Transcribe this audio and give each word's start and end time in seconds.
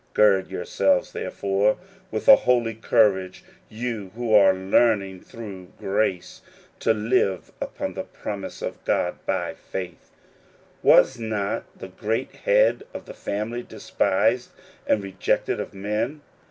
Gird 0.15 0.49
yourselves, 0.49 1.11
therefore, 1.11 1.77
with 2.09 2.27
a 2.27 2.35
holy 2.37 2.73
courage, 2.73 3.43
you 3.69 4.09
who 4.15 4.33
are 4.33 4.51
learning 4.51 5.19
through 5.21 5.73
grace 5.77 6.41
to 6.79 6.91
live 6.91 7.51
upon 7.61 7.93
the 7.93 8.01
promise 8.05 8.63
of 8.63 8.83
God 8.83 9.23
by 9.27 9.53
faith. 9.53 10.09
Was 10.81 11.19
not 11.19 11.65
the 11.77 11.87
great 11.87 12.31
Head 12.31 12.81
of 12.95 13.05
the 13.05 13.13
family 13.13 13.61
despised 13.61 14.49
and 14.87 15.03
rejected 15.03 15.59
of 15.59 15.71
men? 15.75 16.21